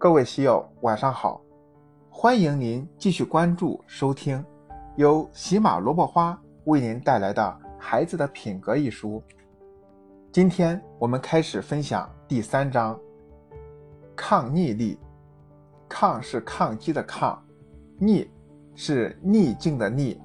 [0.00, 1.40] 各位喜友，晚上好！
[2.08, 4.44] 欢迎您继续关注收听
[4.94, 7.42] 由喜马萝卜花为您带来的
[7.80, 9.20] 《孩子的品格》一书。
[10.30, 12.96] 今天我们开始分享第三章：
[14.14, 14.96] 抗逆力。
[15.88, 17.44] 抗是抗击的抗，
[17.98, 18.30] 逆
[18.76, 20.20] 是逆境的逆，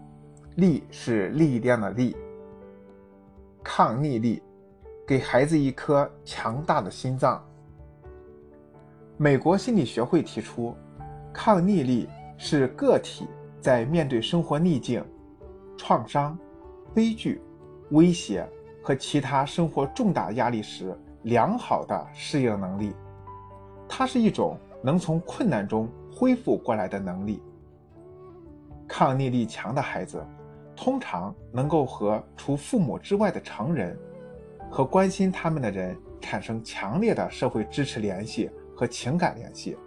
[0.55, 2.15] 力是力量的力。
[3.63, 4.43] 抗逆力，
[5.07, 7.43] 给孩子一颗强大的心脏。
[9.17, 10.75] 美国心理学会提出，
[11.31, 13.27] 抗逆力是个体
[13.61, 15.05] 在面对生活逆境、
[15.77, 16.37] 创伤、
[16.95, 17.39] 悲剧、
[17.91, 18.47] 威胁
[18.81, 22.93] 和其他生活重大压力时良好的适应能力。
[23.87, 27.41] 它是一种能从困难中恢复过来的能力。
[28.87, 30.25] 抗逆力强的孩子，
[30.75, 33.95] 通常能够和除父母之外的成人
[34.71, 38.49] 和关心他们的人产生强烈的社会支持联系。
[38.75, 39.77] 和情感联系，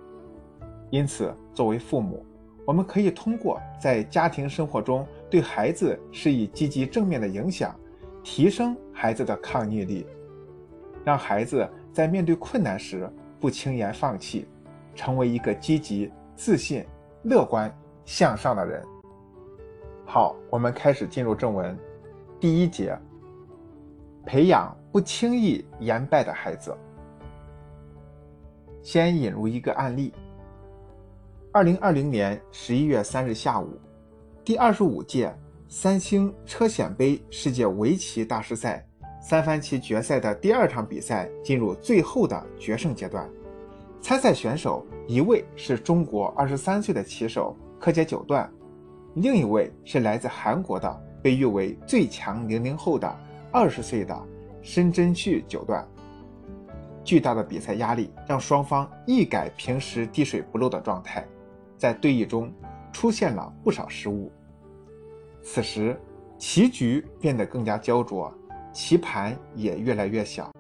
[0.91, 2.25] 因此，作为父母，
[2.65, 7.75] 我们可以通过在家庭生活中对孩子施以积极正面的影响，
[8.23, 10.07] 提升孩子的抗逆力，
[11.05, 14.47] 让孩子在面对困难时不轻言放弃，
[14.95, 16.85] 成为一个积极、自信、
[17.23, 17.73] 乐观、
[18.05, 18.83] 向上的人。
[20.05, 21.77] 好，我们开始进入正文，
[22.39, 22.97] 第一节：
[24.25, 26.73] 培养不轻易言败的孩子。
[28.87, 30.13] 先引入一个案例。
[31.51, 33.77] 二零二零年十一月三日下午，
[34.45, 38.87] 第二十五届三星车险杯世界围棋大师赛
[39.21, 43.29] 三番棋决赛的第二场比赛进入最后的决胜阶段。
[44.01, 48.49] 参赛选手一位是中国二十三岁的棋手柯洁九段，
[49.15, 53.19] 另一位是来自韩国的被誉为最强零零后的
[53.51, 54.17] 二十岁的
[54.63, 55.85] 申真旭九段。
[57.07, 61.25] 巨大的比赛压力让双方一改平时滴水不漏的状态，
[61.79, 62.53] 在对弈中
[62.93, 64.31] 出现了不少失误。
[65.41, 65.97] 此时，
[66.37, 68.35] 棋局变得更加焦灼，
[68.73, 70.51] 棋盘也越来越小。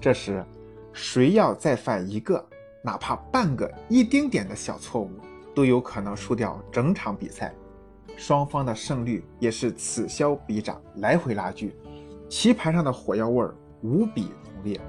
[0.00, 0.44] 这时，
[0.92, 2.44] 谁要再犯一个
[2.82, 5.10] 哪怕半个一丁点的小错误，
[5.54, 7.54] 都有可能输掉整场比赛。
[8.16, 11.72] 双方的胜率也是此消彼长，来回拉锯，
[12.28, 14.80] 棋盘上的火药味儿无比浓烈。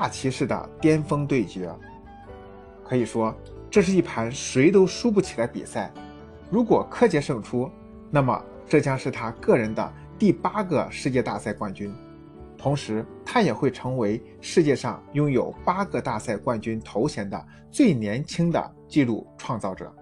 [0.00, 1.70] 大骑士的巅峰对决，
[2.82, 3.34] 可以说
[3.70, 5.92] 这是一盘谁都输不起的比赛。
[6.48, 7.70] 如果柯洁胜出，
[8.10, 11.94] 那么这将是他个人的第八个世界大赛冠军，
[12.56, 19.94] 同时他也会成为世界上拥有八个大赛冠军头衔的最年轻的纪录创造者，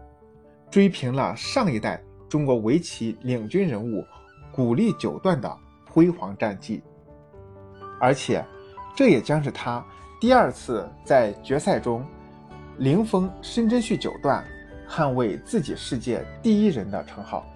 [0.71, 4.05] 追平了上一代中国围棋领军人物
[4.53, 5.53] 古力九段的
[5.91, 6.85] 辉煌战绩，
[8.01, 8.47] 而且。
[8.99, 9.81] 这也将是他
[10.19, 12.05] 第二次在决赛中
[12.79, 14.45] 零封申真旭九段，
[14.89, 17.47] 捍卫自己世界第一人的称号。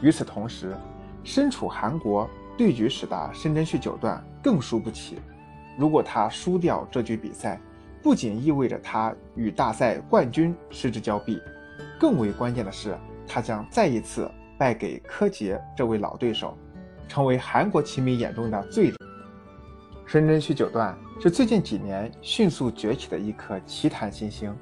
[0.00, 0.76] 与此同时，
[1.22, 5.20] 身处韩国对局时的申真旭九段更输不起。
[5.78, 7.60] 如果他输掉这局比赛，
[8.02, 11.40] 不仅意味着他与大赛冠军失之交臂，
[12.00, 12.98] 更为关键的是，
[13.28, 16.58] 他将再一次败给柯洁这位老对手，
[17.06, 18.96] 成为韩国棋迷眼中的罪人。
[20.08, 24.56] 申真旭九段是最近几年迅速崛起的一颗棋坛新星，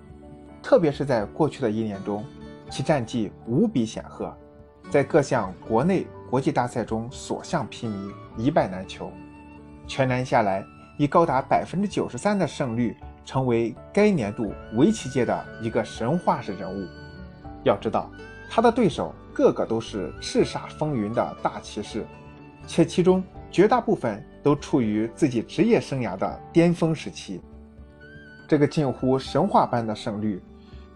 [0.61, 2.25] 特别是在过去的一年中，
[2.69, 4.37] 其战绩无比显赫，
[4.91, 9.09] 在各项国内国际大赛中所向披靡，一败难求。
[9.87, 10.67] 全年下来，
[10.99, 16.89] 以高达百分之九十三的胜率，成为该年度围棋界的一个神话式人物。
[17.63, 18.11] 要知道，
[18.51, 22.05] 他的对手个个都是叱咤风云的大棋士，
[22.67, 24.21] 且其中绝大部分。
[24.47, 27.41] 都处于自己职业生涯的巅峰时期，
[28.47, 30.41] 这个近乎神话般的胜率，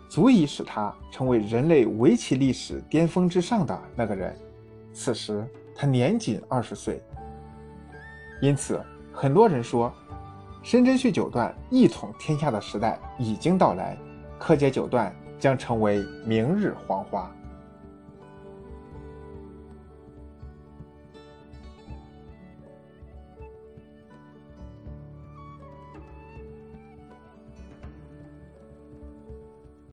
[0.08, 4.32] 足以使他成为人类围棋历史巅峰之上的那个人。
[4.92, 5.44] 此时
[5.74, 7.02] 他年仅二十岁，
[8.40, 8.80] 因此
[9.12, 9.92] 很多人说，
[10.62, 13.98] 申真旭九段一统天下的时代已经到来，
[14.38, 17.28] 柯洁九段将成为明日黄花。